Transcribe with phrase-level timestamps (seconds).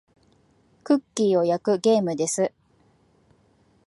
[0.83, 2.51] クッキーを焼くゲームです。